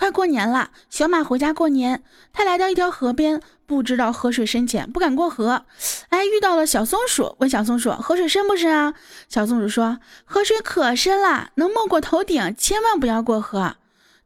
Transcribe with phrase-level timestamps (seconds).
[0.00, 2.02] 快过年了，小马回家过年，
[2.32, 5.66] 他来到一条河边，不知道河水深浅，不敢过河。
[6.08, 8.94] 哎，遇到了小松鼠，问小松鼠河水深不深啊？
[9.28, 13.76] 小松鼠说河水可深了，能没过头顶，千万不要过河。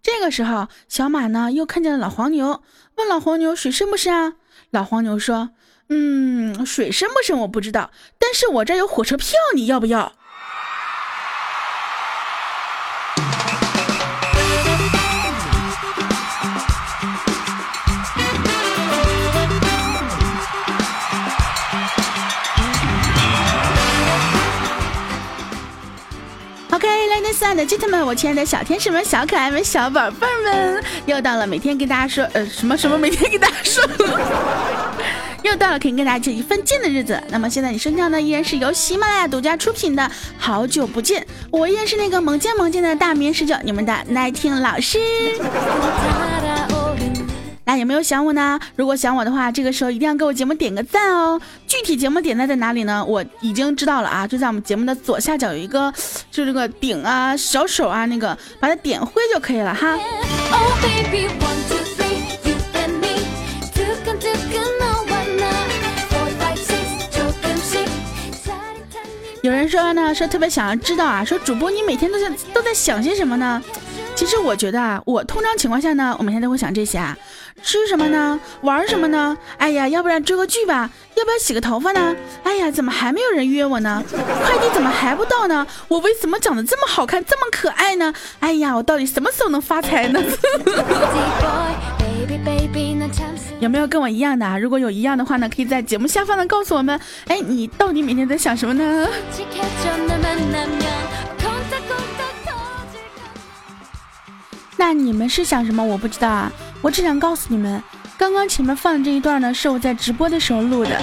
[0.00, 2.62] 这个时候，小马呢又看见了老黄牛，
[2.94, 4.34] 问老黄牛水深不深啊？
[4.70, 5.50] 老黄牛说，
[5.88, 10.12] 嗯，水深不深我不知道，但是我这有火车票，你要不要？
[27.36, 33.84] 亲爱的 gentlemen 们，我亲爱的小天使们、小可爱们、小宝贝们，又到了每天跟大家说，呃，什么什么每天跟大家说，
[35.42, 37.22] 又到了可以跟大家见一份见的日子。
[37.28, 40.02] 那么现在你身上呢依然是由喜马拉雅独家出品的
[40.38, 44.98] 《好久不见》，我依然是那个萌见萌见的大棉十九，你们的耐听老师。
[47.66, 48.60] 那有没有想我呢？
[48.76, 51.40] 如果想我的话，这个时候一定要给我节目点个赞哦。
[51.66, 53.02] 具体节目点赞在哪里呢？
[53.04, 55.92] 我已经知道了啊，就在我们节目的左下角有一个，
[56.30, 59.98] 就这个顶啊、小手啊那个，把它点灰就可以了哈。
[69.42, 73.62] 有人说呢，说特别想要知道啊，说主播你每天都在都在想些什么呢？
[74.14, 77.16] 其实我觉得啊，我通常情况下呢，我每天都会想这些啊。
[77.62, 78.38] 吃什么呢？
[78.62, 79.36] 玩什么呢？
[79.56, 80.90] 哎呀，要不然追个剧吧？
[81.14, 82.14] 要不要洗个头发呢？
[82.42, 84.02] 哎呀，怎么还没有人约我呢？
[84.10, 85.66] 快递怎么还不到呢？
[85.88, 88.12] 我为什么长得这么好看，这么可爱呢？
[88.40, 90.22] 哎呀，我到底什么时候能发财呢？
[93.60, 94.58] 有没有跟我一样的啊？
[94.58, 97.00] 如果有一样的话呢，可以在节目下方的告诉我们。
[97.28, 99.08] 哎，你到底每天在想什么呢？
[104.76, 105.82] 那你们是想什么？
[105.82, 106.52] 我不知道啊。
[106.84, 107.82] 我只想告诉你们，
[108.18, 111.00] 刚刚前面放的这一段呢，是我在直播的时候录的。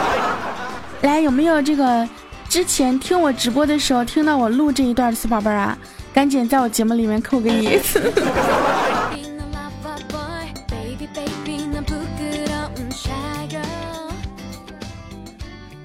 [1.00, 2.06] 来，有没有这个
[2.46, 5.78] 之前听我直播的时候听到我录这一段的小宝贝儿啊？
[6.12, 7.80] 赶紧在我节目里面扣个一。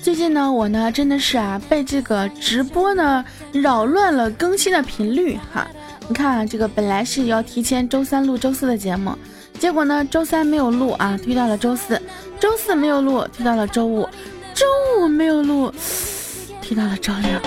[0.01, 3.23] 最近呢，我呢真的是啊，被这个直播呢
[3.53, 5.65] 扰乱了更新的频率哈。
[6.07, 9.17] 你看啊，这个本来是要提前周三录周四的节目，
[9.59, 11.95] 结果呢，周三没有录啊，推到了周四；
[12.39, 14.05] 周四没有录，推到了周五；
[14.53, 14.65] 周
[14.99, 15.71] 五没有录，
[16.61, 17.39] 推到了周六。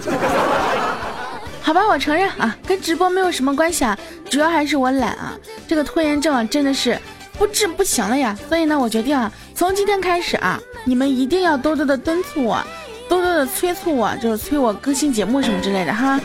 [1.62, 3.96] 好吧，我承认啊，跟直播没有什么关系啊，
[4.28, 5.38] 主要还是我懒啊，
[5.68, 6.98] 这个拖延症啊，真的是
[7.38, 8.36] 不治不行了呀。
[8.48, 12.60] 所以呢，我决定啊，从今天开始啊，你们一定要多多的敦促我，
[13.08, 16.20] 多多的催促我，就是催我更新节目什么之类的哈。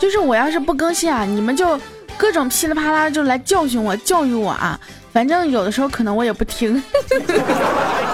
[0.00, 1.78] 就是我要是不更新啊，你们就
[2.16, 4.80] 各种噼里啪啦就来教训我、教育我啊。
[5.12, 6.82] 反正有的时候可能我也不听。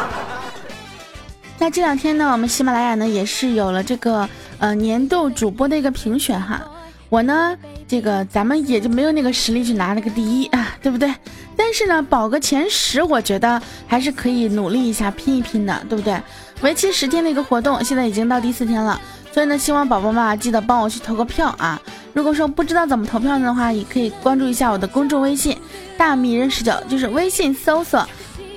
[1.58, 6.60] 那这两天呢，我们喜马拉雅呢也是有了这个呃年度主播的一个评选哈。
[7.08, 11.14] 我呢，这个咱们也就没有那个实力去拿那个第一啊，对不对？
[11.56, 16.20] 但是呢，保个前十，我觉得还是可以努力一下拼一拼的，对不对？
[16.62, 19.00] 为期十天的一个活动，现在已经到第四天了。
[19.36, 21.78] 所以呢，希望宝宝们啊，记得帮我去投个票啊！
[22.14, 25.54] 如果说不知道怎么投票的话，也可以关注一下我的公众微信
[25.98, 28.02] “大迷人十九”，就是微信搜索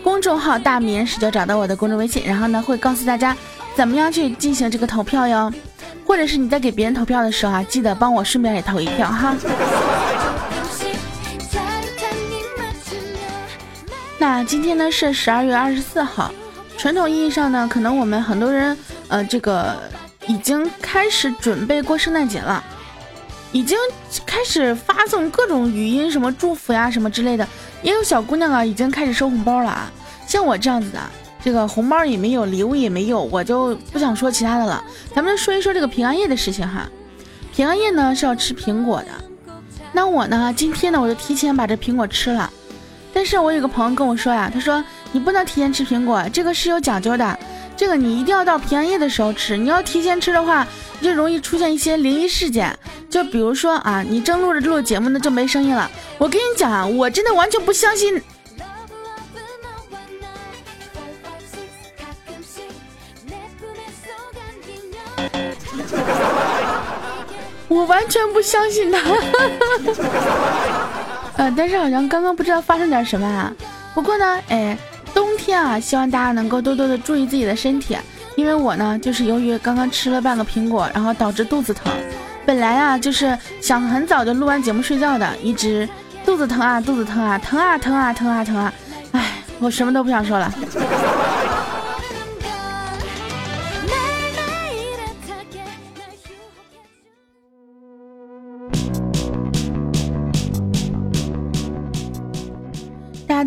[0.01, 3.35] 公众号“大迷人十九”，找到我的公众微信，然后呢，会告诉大家
[3.75, 5.51] 怎么样去进行这个投票哟。
[6.07, 9.35] 或者是你在给别人投票的时候啊，记得帮我顺便也投一票哈。
[14.17, 16.33] 那今天呢是十二月二十四号，
[16.77, 18.77] 传统意义上呢，可能我们很多人
[19.09, 19.77] 呃这个。
[20.29, 22.63] 已经开始准备过圣诞节了，
[23.51, 23.75] 已经
[24.27, 27.45] 开始发送各种语音什么祝福呀什么之类的，
[27.81, 29.91] 也有小姑娘啊已经开始收红包了啊。
[30.27, 30.99] 像我这样子的，
[31.43, 34.83] 这个红包也没有，礼物也没有，我就不想说其他的了。
[35.15, 36.87] 咱们说一说这个平安夜的事情哈。
[37.51, 39.07] 平安夜呢是要吃苹果的，
[39.91, 42.47] 那我呢今天呢我就提前把这苹果吃了。
[43.11, 47.39] 但是我有个朋友跟我说呀，他说你不能提前吃苹果，这个是有讲究的。
[47.79, 50.67] 这个你一定要到平安夜的时候吃，你要提前吃的话，
[51.01, 52.77] 就容易出现一些灵异事件。
[53.09, 55.89] 就比如说啊，你正录着录节目呢，就没声音了。
[56.17, 58.21] 我跟你讲啊，我真的完全不相信，
[67.69, 68.99] 我完全不相信他。
[71.37, 73.53] 呃，但是好像刚刚不知道发生点什么啊。
[73.93, 74.77] 不过呢，哎。
[75.19, 77.97] 冬天啊，希望大家能够多多的注意自己的身体，
[78.37, 81.91] 因为我呢，就是由于刚刚吃了半个苹果，然后导致肚子疼，
[82.45, 85.87] 本来啊就是想很早就录完节目睡觉的，一直
[86.23, 88.73] 肚子疼啊，肚子疼啊，疼啊疼啊疼啊疼啊，
[89.11, 90.53] 哎，我什么都不想说了。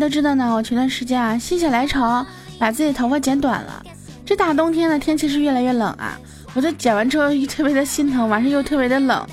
[0.03, 2.25] 都知道呢，我前段时间啊心血来潮
[2.59, 3.81] 把自己头发剪短了。
[4.25, 6.19] 这大冬天的天气是越来越冷啊，
[6.53, 9.25] 我就剪完之后特别的心疼，晚上又特别的冷，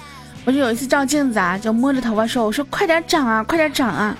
[0.44, 4.16] 我就有一次照镜子啊，就摸着头发说：“我说快点长啊，快点长啊！”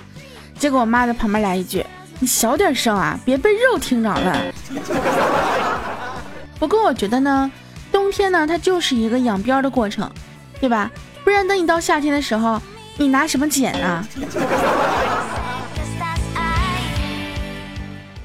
[0.59, 1.85] 结果我妈在旁边来一句
[2.19, 4.37] ：“你小点声啊，别被肉听着了。
[6.59, 7.49] ”不过我觉得呢，
[7.93, 10.11] 冬天呢它就是一个养膘的过程，
[10.59, 10.91] 对吧？
[11.23, 12.61] 不然等你到夏天的时候，
[12.97, 14.05] 你拿什么剪啊？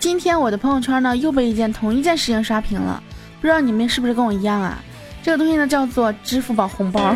[0.07, 3.03] 今天我的朋友圈呢又被一件同一件事情刷屏了，
[3.41, 4.79] 不知道你们是不是跟我一样啊？
[5.21, 7.13] 这个东西呢叫做支付宝红包，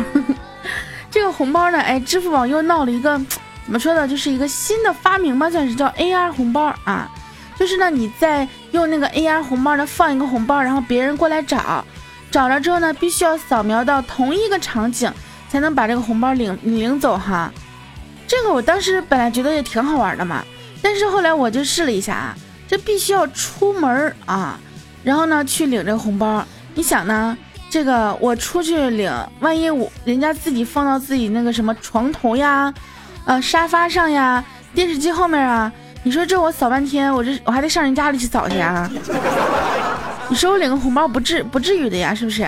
[1.09, 3.17] 这个红包呢，哎，支付宝又闹了一个
[3.63, 7.09] 怎么说呢，就是一个新的发明吧，算是叫 AR 红包啊，
[7.55, 11.85] 就是呢你在用那个 AR 红包呢放一个红包，然后别人过来找，
[12.29, 15.09] 找了之后呢必须要扫描到同一个场景
[15.47, 17.49] 才能把这个红包领领走哈。
[18.27, 20.43] 这个我当时本来觉得也挺好玩的嘛，
[20.81, 22.35] 但是后来我就试了一下啊。
[22.71, 24.57] 这必须要出门啊，
[25.03, 26.41] 然后呢去领这个红包。
[26.73, 27.37] 你想呢？
[27.69, 32.73] 这个我出去领，万一我人家自己放到自己那个什么床头呀，
[33.25, 34.41] 呃沙发上呀，
[34.73, 35.69] 电视机后面啊，
[36.03, 38.89] 你说这我扫半天，我这我还得上人家里去扫去啊？
[40.29, 42.47] 你说我领个红包不至不至于的呀，是不是？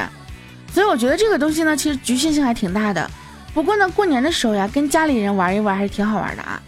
[0.71, 3.11] 所以我觉得这个东西呢，其实局限性还挺大的。
[3.53, 6.61] 不过呢，过年的时候呀，跟家里人玩一玩还是挺好玩的啊。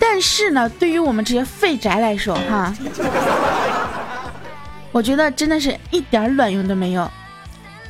[0.00, 2.74] 但是呢，对于我们这些废宅来说，哈，
[4.90, 7.08] 我觉得真的是一点卵用都没有。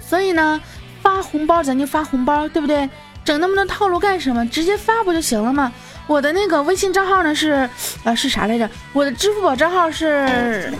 [0.04, 0.60] 所以呢，
[1.00, 2.90] 发红包咱就发红包，对不对？
[3.24, 4.44] 整那么多套路干什么？
[4.48, 5.72] 直接发不就行了吗？
[6.06, 7.68] 我的那个微信账号呢是，
[8.02, 8.68] 呃，是啥来着？
[8.92, 10.72] 我的支付宝账号是，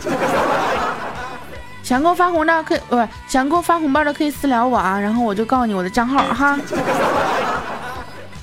[1.84, 6.58] 想给我发红的可以，不是想给我发红包的可以私聊我啊，然后我就告诉你我的账号哈。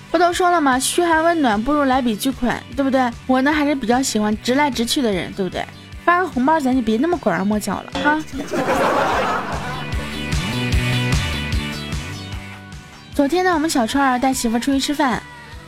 [0.09, 0.79] 不都说了吗？
[0.79, 3.09] 嘘寒问暖不如来笔巨款，对不对？
[3.27, 5.63] 我呢还是比较喜欢直来直去的人，对不对？
[6.05, 8.17] 发个红包咱就别那么拐弯抹角了哈。
[13.13, 15.21] 昨天呢，我们小川儿带媳妇出去吃饭，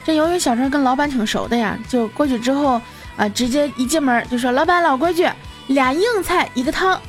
[0.05, 2.81] 这由于小川跟老板挺熟的呀，就过去之后
[3.17, 5.27] 啊，直接一进门就说：“老板老规矩，
[5.67, 6.99] 俩硬菜一个汤。”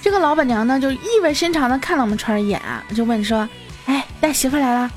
[0.00, 3.48] 这个老板娘呢就意味深长的看了我们川儿一眼啊，就问说
[3.86, 4.90] ：“哎，带媳妇来了？”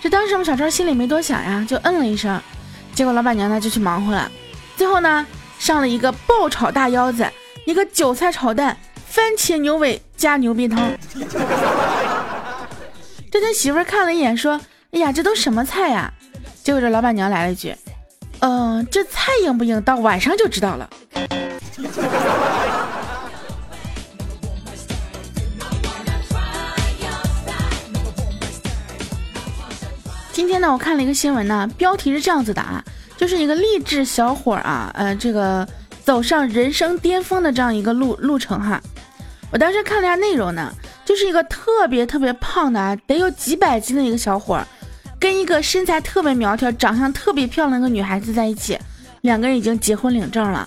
[0.00, 2.40] 这当时我们小张心里没多想呀，就嗯了一声，
[2.94, 4.30] 结果老板娘呢就去忙活了，
[4.76, 5.26] 最后呢
[5.58, 7.28] 上了一个爆炒大腰子，
[7.64, 10.90] 一个韭菜炒蛋，番茄牛尾加牛逼汤。
[13.30, 14.60] 这他媳妇看了一眼，说
[14.92, 16.12] ：“哎呀，这都什么菜呀？”
[16.64, 17.74] 结果这老板娘来了一句
[18.40, 20.88] ：“嗯，这菜硬不硬，到晚上就知道了。”
[30.38, 32.80] 今天呢，我看了一个新闻呢，标题是这样子的啊，
[33.16, 35.66] 就是一个励志小伙啊，呃，这个
[36.04, 38.80] 走上人生巅峰的这样一个路路程哈。
[39.50, 40.72] 我当时看了一下内容呢，
[41.04, 44.64] 就是一个特别特别胖的啊，得有几百斤的一个小伙，
[45.18, 48.78] 跟一个身材特别苗条、长相特别漂亮的个女孩子在一起，
[49.22, 50.64] 两个人已经结婚领证了。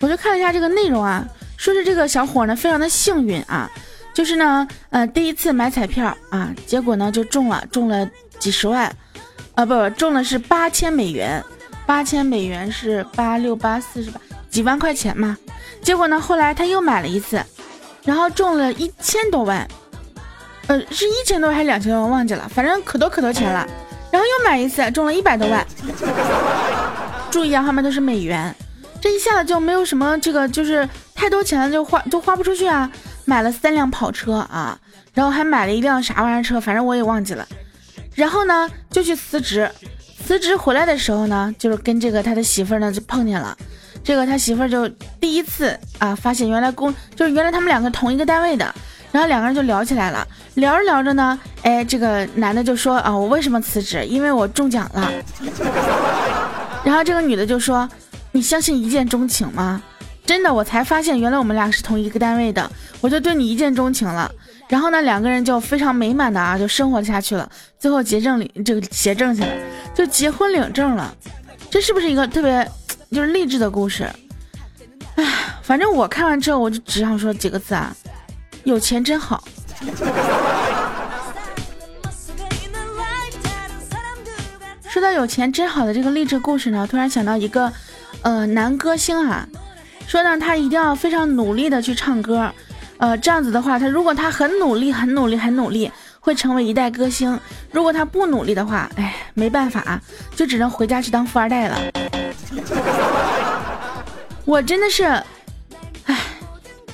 [0.00, 3.70] 我就看了一下这个内容啊，说是这个小伙呢非常的幸运啊，
[4.14, 8.86] 就是呢，呃，第一次买彩票啊，结果呢就中了，中了几十万。
[9.54, 11.44] 啊不不，中的是八千美元，
[11.86, 15.36] 八千美元是八六八四十八几万块钱嘛。
[15.82, 17.40] 结果呢，后来他又买了一次，
[18.04, 19.68] 然后中了一千多万，
[20.66, 23.66] 呃，是一千多还是两千多万忘记了，反正可多可多钱了。
[24.10, 25.64] 然后又买一次，中了一百多万。
[27.30, 28.54] 注意啊，他们都是美元，
[29.00, 32.90] 这一下子就没有什么这个，就是太多钱了就花都花不出去啊。
[33.24, 34.78] 买了三辆跑车啊，
[35.12, 37.46] 然后还买了一辆啥玩意儿车，反正我也忘记了。
[38.14, 39.70] 然后呢，就去辞职。
[40.24, 43.56] 辞职回来的时候呢，就是跟这个他的媳妇儿呢就碰见了。
[44.02, 44.88] 这个他媳妇儿就
[45.20, 48.74] 第一次啊，发现原来公就是原来他们两个同一个单位的。
[49.12, 50.26] 然后两个人就聊起来了。
[50.54, 54.04] 聊着聊着呢，哎，这个男的就说啊，我为什么辞职？
[54.06, 55.12] 因为我中奖了。
[56.82, 57.88] 然后这个女的就说，
[58.32, 59.80] 你相信一见钟情吗？
[60.26, 64.30] 真的，我才发现原来我们俩是同一个单位的，我就对你一见钟情了。
[64.68, 67.48] 然后呢，两个人就非常美满的啊，就生活下去了。
[67.78, 69.48] 最后结证领这个结证去了，
[69.94, 71.14] 就结婚领证了。
[71.70, 72.66] 这是不是一个特别
[73.12, 74.08] 就是励志的故事？
[75.16, 75.24] 哎，
[75.62, 77.94] 反正我看完之后，我就只想说几个字啊：
[78.64, 79.44] 有钱真好。
[84.88, 87.70] 说到有钱真好的这个励志故事呢，突然想到一个，
[88.22, 89.46] 呃，男歌星啊，
[90.06, 92.50] 说呢他一定要非常努力的去唱歌，
[92.98, 97.36] 呃，这样子的话，他如果他很努力、很努力、很努力，会成为一代歌星；
[97.70, 100.00] 如果他不努力的话，哎，没办法，
[100.36, 101.78] 就只能回家去当富二代了。
[104.44, 105.04] 我真的是，
[106.04, 106.16] 哎，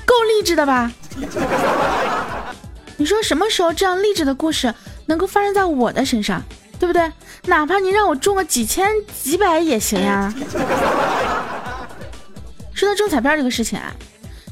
[0.06, 0.90] 够励志的吧？
[2.96, 4.72] 你说什么时候这样励志的故事
[5.06, 6.42] 能够发生在我的身上，
[6.78, 7.10] 对不对？
[7.46, 8.88] 哪怕你让我中个几千
[9.22, 10.32] 几百也行呀。
[12.74, 13.92] 说到中彩票这个事情啊，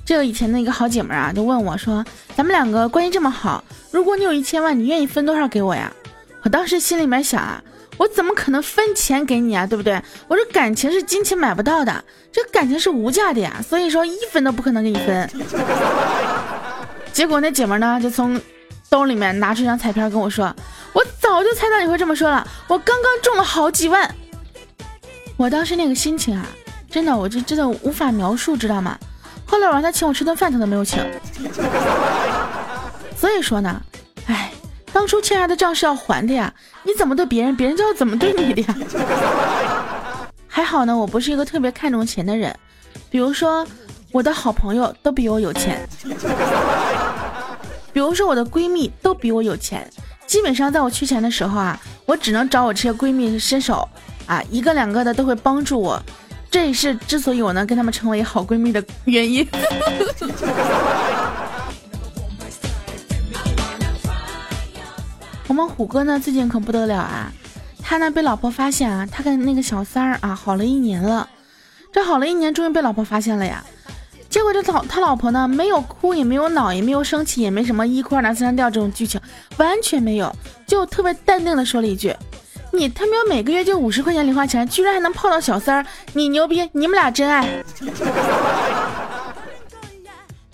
[0.05, 2.05] 这个以前的一个好姐妹啊，就问我说
[2.37, 5.93] ：“咱们两个关系这么好，如果你有一千万，你愿意分多少给我呀？”
[6.45, 7.63] 我当时心里面想啊，
[7.97, 10.01] 我怎么可能分钱给你啊，对不对？
[10.29, 15.31] 我说感情是金钱买不到的，这感情是无价的呀，所以说一分都不可能给你分。
[17.13, 18.41] 结果那姐们呢，就从
[18.89, 20.55] 兜里面拿出一张彩票跟我说
[20.95, 24.15] ：“我早就猜到你会这么说了，我刚刚中了好几万。”
[25.37, 26.47] 我当时那个心情啊，
[26.99, 28.99] 真的，我就真的无法描述，知道吗？
[29.47, 31.01] 后来我让他请我吃顿饭，他都没有请。
[33.17, 33.81] 所以说呢，
[34.27, 34.51] 哎，
[34.93, 36.53] 当初欠下的账是要还的呀，
[36.83, 38.75] 你怎么对别人，别人就要怎么对你的呀。
[40.49, 42.53] 还好呢，我不是一个特别看重钱的人，
[43.11, 43.65] 比如说
[44.11, 45.89] 我的好朋友都比我有钱。
[47.93, 49.89] 比如说我的闺蜜都比我有钱，
[50.27, 53.89] 基本上在我缺钱的时候啊，我只能找我这些闺蜜伸手，
[54.27, 56.03] 啊，一个两个的都会帮助我，
[56.51, 59.47] 这也是之所以我能跟她们成为好闺蜜的原因。
[65.47, 67.33] 我们虎哥呢最近可不得了啊，
[67.83, 71.29] 他呢被老婆发现啊，他跟那个小三儿啊好了一年了，
[71.91, 73.65] 这好了一年终于被老婆发现了呀。
[74.29, 79.19] 结果这老他老婆呢，没有哭，也没有恼，也没有生气，也没什么一哭二闹三上吊这种剧情，
[79.57, 80.31] 完全没有，
[80.67, 82.15] 就特别淡定的说了一句
[82.79, 87.47] ：“你他喵每个月就五十块钱零花钱，居然还能泡到小三儿，你牛逼，你们俩真爱。”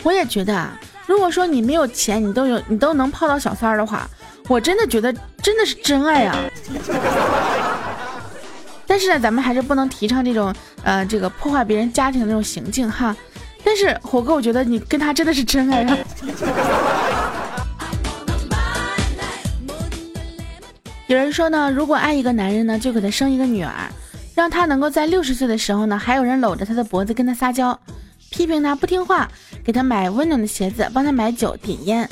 [0.01, 4.09] 我也觉得啊，如果说你没有钱，你都有你都能泡到小三儿的话，
[4.47, 6.35] 我真的觉得真的是真爱啊。
[8.87, 10.53] 但是呢，咱们还是不能提倡这种
[10.83, 13.15] 呃这个破坏别人家庭的那种行径哈。
[13.63, 15.97] 但是火哥，我觉得你跟他真的是真爱啊！
[21.07, 23.71] 有人说呢，如果爱一个男人呢，就给他生一个女儿，
[24.33, 27.79] 让他能够在六十岁的时候呢，还有人搂着他的脖子跟他撒娇，
[28.31, 29.29] 批评他不听话，
[29.63, 32.09] 给他买温暖的鞋子，帮他买酒点烟。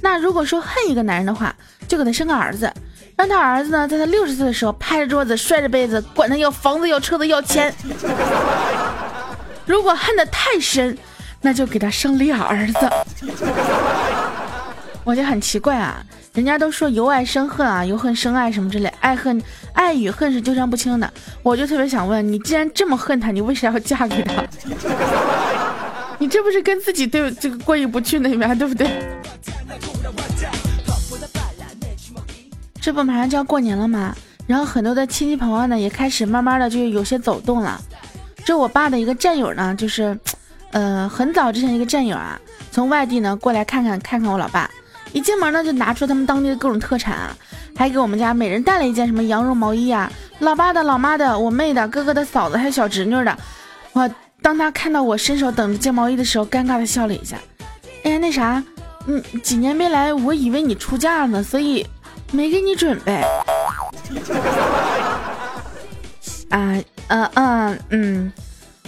[0.00, 1.54] 那如果说恨一个男人的话，
[1.86, 2.72] 就给他生个儿子，
[3.16, 7.72] 让他儿子呢，在他六十岁的时候拍着桌子摔着杯子，管他要房子要车子要钱。
[9.64, 10.98] 如果恨得太深，
[11.40, 12.90] 那就给他生俩儿子。
[15.04, 16.04] 我就很奇怪啊，
[16.34, 19.42] 人家都说由爱生恨啊，由恨生爱什么之类，爱恨
[19.72, 21.12] 爱与恨是纠缠不清的。
[21.42, 24.44] 我就特别想问你，既然这么恨他，你为啥要嫁给他？
[26.18, 28.56] 你这不是跟自己对这个过意不去那边？
[28.56, 28.88] 对不对？
[32.80, 34.14] 这不马上就要过年了吗？
[34.46, 37.80] 然后很多的亲戚朋友呢，也开始慢慢的就有些走动了。
[38.44, 40.18] 这我爸的一个战友呢，就是，
[40.72, 42.40] 呃，很早之前一个战友啊，
[42.72, 44.68] 从外地呢过来看看看看我老爸，
[45.12, 47.36] 一进门呢就拿出他们当地的各种特产啊，
[47.76, 53.38] 还给我们家每人带了一件什么羊绒毛衣啊，老爸的、老妈的、我妹的、哥哥的、嫂子还有小侄女的。
[53.92, 57.36] 我当他看到我伸手等着接毛衣的时候，尴尬的笑了一下。
[58.04, 58.62] 哎呀，那啥，
[59.06, 61.86] 嗯，几年没来，我以为你出嫁了呢，所以
[62.32, 63.22] 没给你准备。
[66.48, 68.32] 啊，嗯嗯嗯，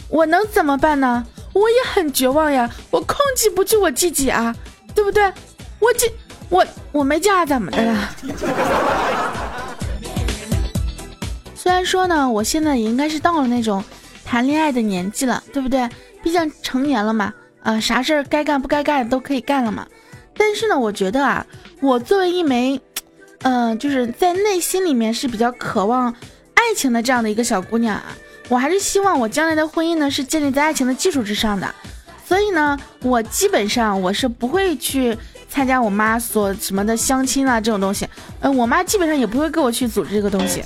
[0.08, 1.24] 我能怎么办呢？
[1.52, 4.52] 我也很绝望呀，我控制不住我自己啊，
[4.94, 5.32] 对不对？
[5.84, 6.10] 我这
[6.48, 8.10] 我我没嫁怎么的了？
[11.54, 13.84] 虽然说呢，我现在也应该是到了那种
[14.24, 15.86] 谈恋爱的年纪了，对不对？
[16.22, 19.86] 毕竟成年了嘛，啊，啥事儿该干不该干的都可以干了嘛。
[20.34, 21.46] 但是呢，我觉得啊，
[21.82, 22.80] 我作为一枚，
[23.42, 26.14] 嗯，就是在内心里面是比较渴望。
[26.54, 28.16] 爱情的这样的一个小姑娘啊，
[28.48, 31.74] 我还是希望我将来的婚姻呢是建立在爱情的基础之上的，
[32.26, 35.14] 所以呢，我基本上我是不会去
[35.54, 38.08] 参加我妈所什么的相亲啊这种东西，
[38.40, 40.64] 呃，我妈基本上也不会跟我去组织这个东西，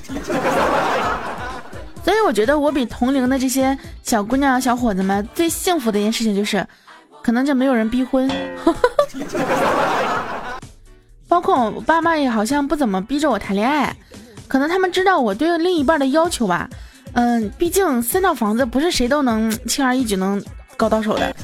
[2.02, 6.66] 所以我觉得我比同龄的这些小姑娘小伙子们最幸福的一件事情就是，
[7.22, 8.26] 可能就没有人逼婚，
[11.28, 13.94] 包括我爸妈也好像不怎么逼着我谈恋爱。
[14.46, 16.66] 可能他们知道我对另一半的要求吧，
[17.12, 20.42] 嗯，毕竟三套房子不是谁都能轻而易举能
[20.78, 21.36] 搞到手的。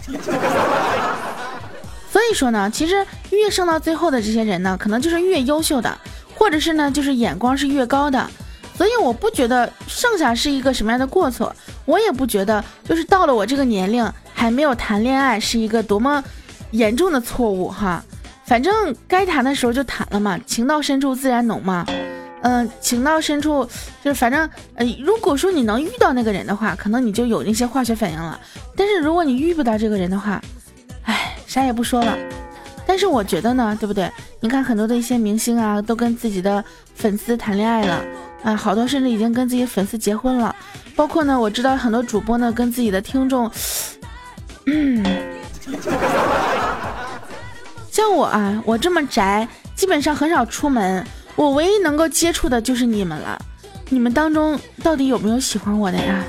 [2.15, 5.99] 所以说呢，其实越剩到最后的这些人呢，可能就是越优秀的，
[6.37, 8.25] 或者是呢，就是眼光是越高的。
[8.77, 11.53] 所以我不觉得剩下是一个什么样的过错，
[11.85, 16.23] 我也不觉得就是到了我这个年龄还没有谈恋爱是一个多么
[16.71, 18.01] 严重的错误哈。
[18.45, 21.85] 反正该谈的时候就谈了嘛，情到深处自然浓嘛。
[22.43, 23.69] 嗯，情到深处
[24.05, 28.39] 就是反正呃，如果说你能遇到那个人的话，可能你就有那些化学反应了。
[28.77, 30.41] 但是如果你遇不到这个人的话，
[31.55, 32.19] 啥也不说了。
[32.85, 34.11] 但是我觉得呢，对不对？
[34.41, 36.63] 你看很多的一些明星啊，都跟自己的
[36.97, 38.05] 粉丝谈恋爱了
[38.43, 40.53] 啊，好多甚至已经跟自己粉丝结婚了。
[40.97, 43.49] 包括呢，我知道很多主播呢跟自己的听众，
[44.67, 45.01] 嗯，
[47.89, 49.47] 像我啊，我这么宅，
[49.77, 51.07] 基本上很少出门，
[51.37, 53.41] 我唯一能够接触的就是你们了。
[53.91, 56.25] 你们当中到底有没有喜欢我的呀？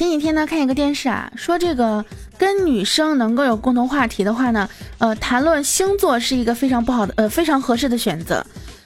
[0.00, 2.02] 前几天呢，看一个电视啊，说这个
[2.38, 4.66] 跟女生能够有共同话题的话呢，
[4.96, 8.42] 呃，谈论星座是一个非常不好的，呃，非常合适的选择。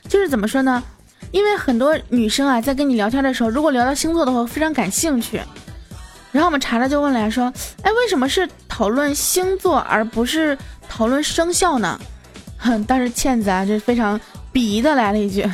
[0.08, 0.82] 就是怎么说呢？
[1.30, 5.40] 因为很多女生啊，在跟你聊天的时候，如果聊到星座的话，非常感兴趣。
[6.32, 7.44] 然后我们查查就问了呀，说，
[7.82, 11.96] 哎，为什么是讨论星座而不是讨论生肖呢？
[12.58, 14.20] 哼，当时倩子啊，就非常
[14.52, 15.48] 鄙夷的来了一句，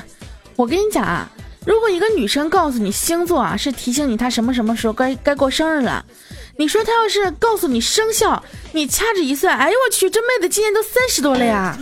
[0.57, 1.31] 我跟你讲啊。
[1.67, 6.03] 如果一个女生告诉你星座啊是提醒你她什么什么时候该该过生日了，
[6.57, 11.77] 你说她要是告诉你生肖，你掐指一算，哎呦我去，这妹子今年都三十多了呀！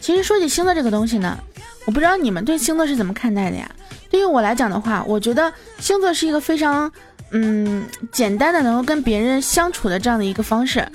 [0.00, 1.38] 其实说起星座这个东西呢，
[1.86, 3.70] 我不知道你们对星座是怎么看待的呀？
[4.10, 6.92] 对于我来讲的话，我觉得星座是一个非常。
[7.32, 10.86] 嗯，简单的能够跟别人相处的这样的一个方式，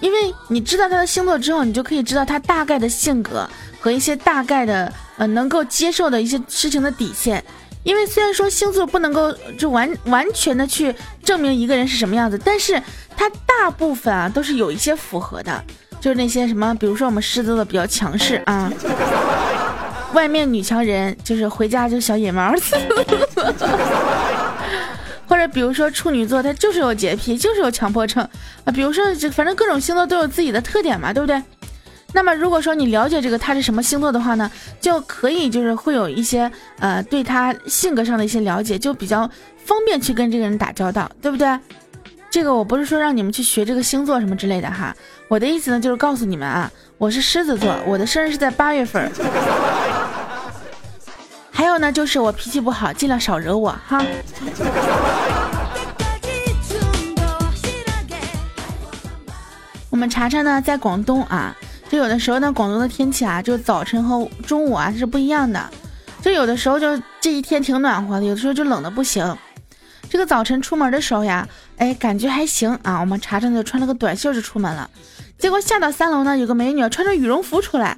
[0.00, 3.48] 因为你知道他的星座之后，你就可以知道他大概的性格
[3.80, 7.42] 和一些大概的呃能够接受的一些事情的底线。
[7.82, 10.92] 因为虽然说星座不能够就完完全的去
[11.22, 12.82] 证明一个人是什么样子，但是
[13.16, 15.64] 它大部分啊都是有一些符合的，
[16.00, 18.72] 就是那些什么，比如说我们狮子座比较强势啊，
[20.14, 22.52] 外面女强人，就是回家就小野猫。
[25.36, 28.26] 或者比如说处女座，他就是有洁癖，就是有强迫症
[28.64, 28.72] 啊。
[28.72, 31.42] 比如说，这反正各种星座都有自己的特点嘛，对不对？
[32.14, 39.30] 那么如果说你了解这个他是什么星座的话呢，就可以就是会有一些呃对他性格上的一些了解，就比较
[39.62, 41.46] 方便去跟这个人打交道，对不对？
[42.30, 44.96] 这个我不是说让你们去学这个星座什么之类的哈，
[45.28, 49.12] 我的意思呢就是告诉你们啊，我是狮子座，我的生日是在八月份。
[51.50, 54.04] 还有呢，就是我脾气不好，尽量少惹我哈。
[59.96, 61.56] 我们查查呢，在广东啊，
[61.88, 65.70] 就有的时候呢，广东的天气啊，就早晨和中午啊是不一样的。
[66.20, 66.86] 就有的时候就
[67.18, 69.34] 这一天挺暖和的，有的时候就冷的不行。
[70.10, 73.00] 这个早晨出门的时候呀，哎，感觉还行啊。
[73.00, 74.90] 我们查查就穿了个短袖就出门了，
[75.38, 77.96] 结果下到三楼呢，有个美女穿着羽绒服出来。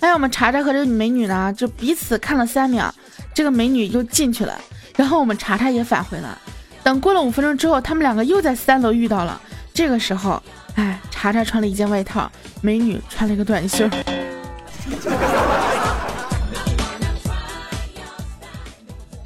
[0.00, 2.94] 哎，我们查查和这个美女呢，就彼此看了三秒，
[3.32, 4.60] 这个美女就进去了，
[4.94, 6.38] 然后我们查查也返回了。
[6.82, 9.40] 等过了五分钟之后，他们两个又在三楼遇到了。
[9.72, 10.42] 这个时候，
[10.76, 12.30] 哎，查查穿了一件外套，
[12.60, 13.88] 美女穿了一个短袖。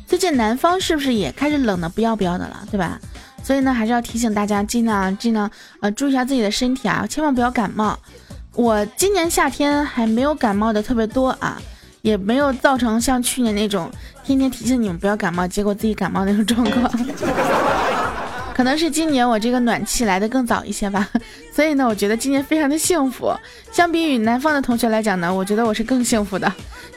[0.06, 2.98] 最近南方是不是也开始冷的不要不要的了，对吧？
[3.42, 7.98] 所以呢，还是要提醒大家，尽量尽量呃注意一下自己的身体啊，千万不要感冒。
[8.52, 11.60] 我今年夏天还没有感冒的特别多啊，
[12.02, 13.90] 也没有造成像去年那种
[14.22, 16.90] 天天提醒你们不要感冒，结果自己感冒那种状况。
[18.54, 21.08] 可能是今年我这个暖气来的更早一些吧，
[21.52, 23.34] 所以呢，我觉得今年非常的幸福。
[23.72, 26.50] 相比于南方的同学来讲呢，我觉得我是更幸福的。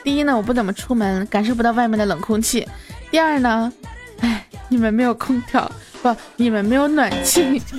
[0.03, 2.63] 第一呢，我不怎么出门，感受不到外面的冷空气；
[3.09, 3.73] 第二呢，
[4.19, 5.69] 哎，你们没有空调，
[6.03, 7.59] 不，你们没有暖气。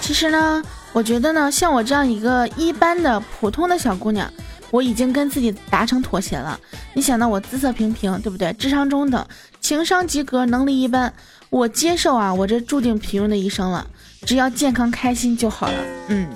[0.00, 4.32] 其实呢，我觉得呢，像我这样一个一般的普通的小姑娘，
[4.76, 6.60] 我已经跟自己达成妥协了。
[6.92, 8.52] 你想到，我姿色平平，对不对？
[8.52, 9.26] 智商中等，
[9.58, 11.10] 情商及格，能力一般，
[11.48, 13.86] 我接受啊，我这注定平庸的一生了。
[14.26, 15.74] 只要健康开心就好了，
[16.08, 16.28] 嗯，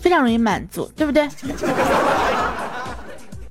[0.00, 1.28] 非常容易满足，对不对？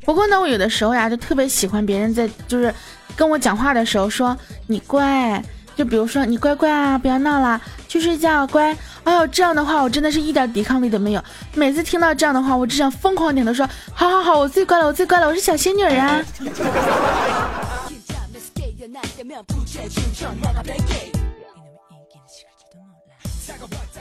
[0.04, 2.74] 不过呢，我有的时候呀，就特别喜欢别人在就是
[3.16, 4.36] 跟我讲话的时候说
[4.66, 5.40] 你乖，
[5.76, 8.76] 就比如说你乖乖啊，不要闹啦，去睡觉，乖。
[9.06, 11.24] 哎呦，这样的话我真的是一点抵抗力都没有。
[11.54, 16.22] 每次听到这样的话，我只想疯狂点头说：好好好，我最乖了，我最乖了，我是小仙女啊。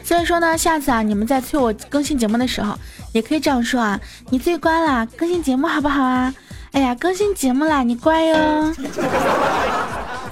[0.03, 2.75] 所以说呢，下次啊，你们在催我更新节目的时候，
[3.13, 6.35] 也可以这样说啊，你最乖了，更新节目好不好啊？
[6.73, 8.75] 哎呀，更新节目啦，你乖哟。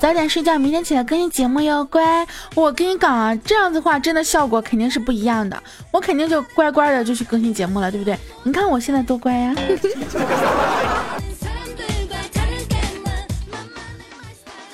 [0.03, 2.27] 早点睡觉，明天起来更新节目哟，乖。
[2.57, 5.63] 我跟你讲啊，这样子话真的效果肯定是不一样的，
[5.93, 8.19] 我肯定就乖乖的就去更新节目了，对不对？
[8.43, 9.55] 你看我现在多乖呀。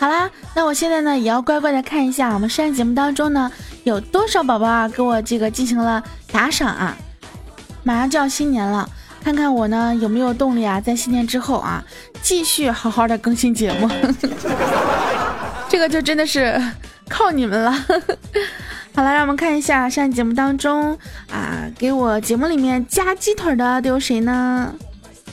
[0.00, 3.52] 好啦，那我现在呢也要乖乖的看一下我们上期节目当中呢
[3.84, 6.96] 有多少宝宝啊给我这个进行了打赏啊。
[7.82, 8.88] 马上就要新年了，
[9.22, 11.84] 看看我呢有没有动力啊，在新年之后啊
[12.22, 13.88] 继续好好的更新节目。
[15.68, 16.60] 这个就真的是
[17.08, 17.72] 靠你们了。
[18.94, 20.98] 好了，让我们看一下上期节目当中
[21.30, 24.74] 啊，给我节目里面加鸡腿的都有谁呢？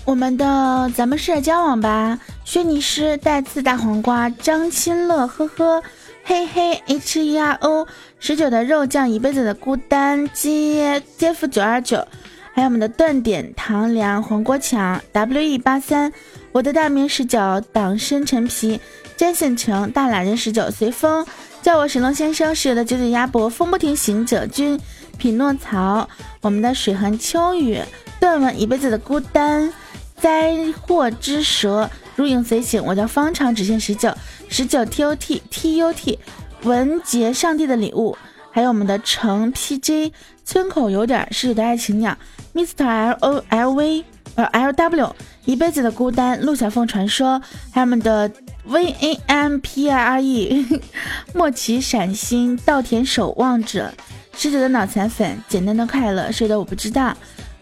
[0.04, 5.82] 我们的咱们社交网吧，薛尼诗、带刺大黄瓜、张新乐，呵呵，
[6.24, 7.88] 嘿嘿，H E R O，
[8.20, 12.08] 十九的肉酱，一辈子的孤单，接接付九二九，
[12.56, 16.14] 还有我们的断点唐良黄国强，W E 八三，
[16.54, 17.38] 我的大名十九，
[17.74, 18.80] 党参陈皮。
[19.18, 21.26] 詹信成，大懒人十九，随风
[21.62, 24.80] 叫我神龙先生，室友的九九鸭脖，风不停行者君，
[25.18, 27.82] 匹诺曹，我们的水痕秋雨，
[28.22, 29.74] 断文一辈子的孤单，
[30.16, 34.14] 灾祸之蛇，如影随形，我叫方长，只限十九，
[34.48, 36.18] 十九 T O T T U T，
[36.64, 38.18] 文杰，上帝的礼物，
[38.50, 40.14] 还有我们的程 P J，
[40.46, 42.18] 村口有点室友的爱情鸟
[42.54, 44.06] ，Mr L O L V，
[44.36, 48.32] 呃 L W，一辈子的孤单，陆小凤传说，还有我们的。
[48.68, 50.66] v a m p i r e，
[51.36, 53.94] 莫奇闪星稻田守望者，
[54.36, 57.16] 逝者的脑残粉，简单的快乐，谁的我不知道。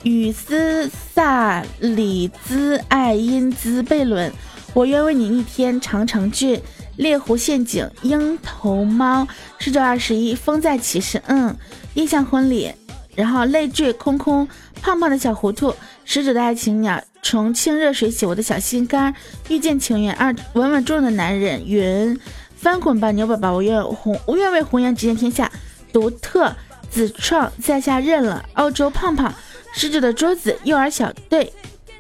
[0.04, 4.32] 雨丝萨里兹爱因兹贝伦，
[4.74, 6.58] 我愿为你逆天长城郡，
[6.96, 9.28] 猎狐陷阱鹰头猫，
[9.60, 11.54] 十九二十一风再起时，嗯，
[11.96, 12.72] 印象婚礼，
[13.16, 14.48] 然后泪坠空空，
[14.82, 15.74] 胖胖的小糊涂，
[16.06, 17.02] 逝者的爱情鸟。
[17.26, 19.16] 重庆热水洗我的小心肝，
[19.48, 22.20] 遇见情缘二稳稳重的男人云
[22.54, 25.50] 翻滚吧牛宝宝，我愿红我愿为红颜直见天下。
[25.94, 26.54] 独特
[26.92, 29.34] 子创在下认了澳洲胖胖
[29.74, 31.54] 逝者的桌子幼儿小队。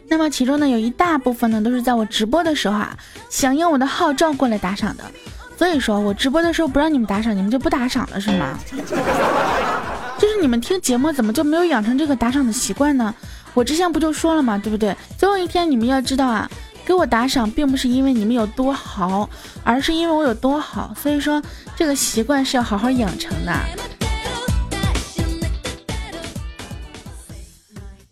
[0.10, 2.98] 那么其中呢有一大部分呢都是在我直播的时候啊
[3.30, 5.06] 响应我的号召过来打赏的，
[5.58, 8.58] 所以说我直播的时候不让你们打赏，你们就不打赏了是吗？
[10.18, 13.14] 就是你们听节目怎么就没有养成这个打赏的习惯呢？
[13.54, 14.58] 我之前不就说了吗？
[14.58, 14.96] 对不对？
[15.18, 16.50] 总有一天你们要知道啊，
[16.86, 19.30] 给我打赏并不是因为你们有多好，
[19.64, 20.94] 而是因为我有多好。
[21.02, 21.42] 所以说
[21.76, 23.54] 这个习惯是要好好养成的。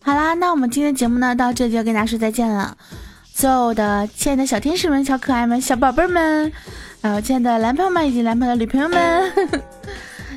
[0.04, 2.76] 好啦，那我们今天节目呢到这就要跟大家说再见了。
[3.42, 6.52] 所有的亲爱的小天使们、小可爱们、小宝贝们，
[7.02, 9.34] 还有亲爱的男朋友们以及男朋友的女朋友们，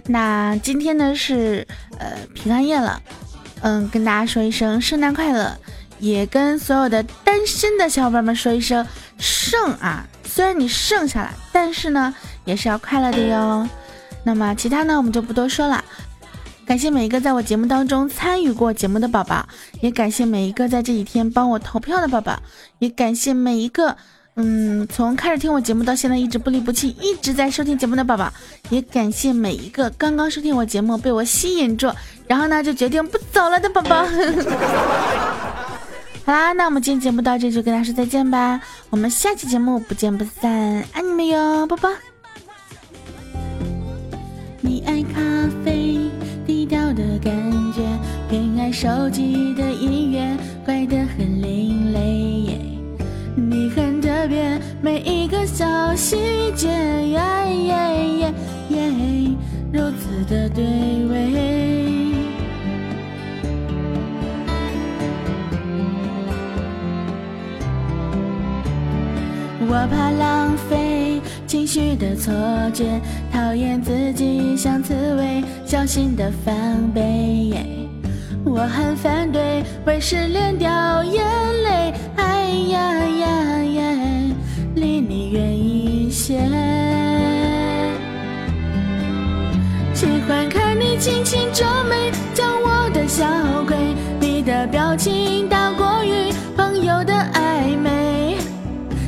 [0.06, 1.66] 那今天呢是
[1.98, 2.98] 呃平安夜了。
[3.60, 5.54] 嗯，跟大家说一声圣诞快乐，
[5.98, 8.86] 也跟所有的单身的小伙伴们说一声
[9.18, 10.06] 剩啊！
[10.24, 12.14] 虽然你剩下了，但是呢，
[12.46, 13.68] 也是要快乐的哟。
[14.24, 15.84] 那么其他呢，我们就不多说了。
[16.66, 19.46] 感谢每一个在我节目当中参与过节目的宝宝，
[19.81, 22.40] 也感谢每一个在这几天帮我投票的宝宝，
[22.79, 23.96] 也感谢每一个。
[24.37, 28.33] 嗯，从开始听我节目到现在一直不离不弃，一直在收听节目的宝宝，
[28.68, 31.88] 也感谢每一个刚刚收听我节目被我吸引住，
[32.27, 34.05] 然后呢就决定不走了的宝宝。
[36.27, 41.88] 好啦，那我们今天节目到这就跟大家说再见吧，我们下期节目不见不散，爱你们哟，宝宝。
[47.24, 47.34] 感
[47.72, 47.80] 觉，
[48.28, 52.60] 偏爱手机的音乐，怪得很另类。
[53.34, 56.68] 你很特别，每一个小细节，
[59.72, 60.62] 如此的对
[61.10, 61.34] 味。
[69.66, 72.32] 我怕浪费情绪的错
[72.72, 73.00] 觉，
[73.35, 76.55] 讨厌自己像刺猬，小心的防
[76.94, 77.53] 备。
[78.44, 81.25] 我很反对为失恋掉眼
[81.64, 81.92] 泪。
[82.14, 83.83] 哎呀呀呀，
[84.77, 86.38] 离你远一些。
[89.92, 93.27] 喜欢看你轻轻皱眉，叫我的小
[93.66, 93.77] 鬼。
[94.20, 98.37] 你的表情大过于朋友的暧昧，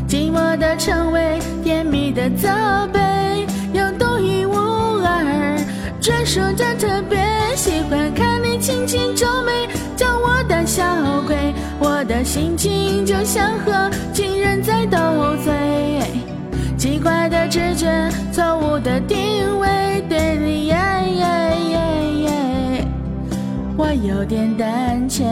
[0.08, 2.48] 寂寞的称谓，甜蜜的责
[2.92, 3.00] 备，
[6.36, 7.16] 说着特别。
[7.56, 10.84] 喜欢看你轻轻皱眉，叫我胆小
[11.26, 11.34] 鬼。
[11.78, 14.98] 我的心情就像和情人在斗
[15.42, 15.54] 嘴，
[16.76, 17.88] 奇怪的直觉，
[18.30, 20.70] 错误的定位，对你，
[23.78, 25.24] 我有点胆怯。